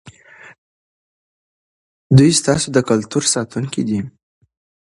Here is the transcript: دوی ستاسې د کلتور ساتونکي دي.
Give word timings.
دوی 2.17 2.31
ستاسې 2.41 2.67
د 2.71 2.77
کلتور 2.89 3.23
ساتونکي 3.33 3.81
دي. 3.89 3.99